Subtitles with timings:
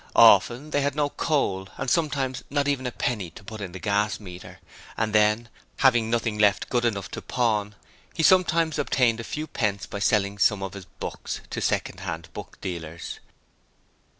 [0.15, 3.79] Often they had no coal and sometimes not even a penny to put into the
[3.79, 4.59] gas meter,
[4.97, 7.75] and then, having nothing left good enough to pawn,
[8.15, 12.29] he sometimes obtained a few pence by selling some of his books to second hand
[12.33, 13.19] book dealers.